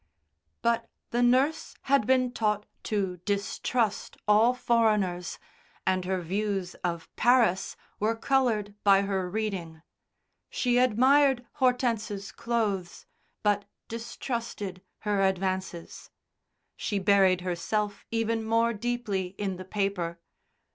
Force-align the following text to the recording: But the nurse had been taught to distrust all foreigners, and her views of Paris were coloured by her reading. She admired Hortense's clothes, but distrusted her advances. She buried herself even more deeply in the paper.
But 0.63 0.89
the 1.11 1.21
nurse 1.21 1.75
had 1.83 2.07
been 2.07 2.31
taught 2.33 2.65
to 2.85 3.17
distrust 3.17 4.17
all 4.27 4.51
foreigners, 4.55 5.37
and 5.85 6.05
her 6.05 6.21
views 6.23 6.73
of 6.83 7.15
Paris 7.15 7.75
were 7.99 8.15
coloured 8.15 8.73
by 8.83 9.03
her 9.03 9.29
reading. 9.29 9.83
She 10.49 10.79
admired 10.79 11.45
Hortense's 11.53 12.31
clothes, 12.31 13.05
but 13.43 13.65
distrusted 13.87 14.81
her 15.01 15.21
advances. 15.21 16.09
She 16.75 16.97
buried 16.97 17.41
herself 17.41 18.03
even 18.09 18.43
more 18.43 18.73
deeply 18.73 19.35
in 19.37 19.57
the 19.57 19.65
paper. 19.65 20.19